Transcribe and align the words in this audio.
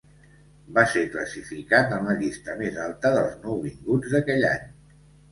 Va 0.75 0.83
ser 0.93 1.01
classificat 1.15 1.91
en 1.97 2.09
la 2.11 2.15
llista 2.21 2.55
més 2.61 2.79
alta 2.85 3.11
dels 3.17 3.35
nouvinguts 3.43 4.15
d'aquell 4.15 4.47
any. 4.53 4.65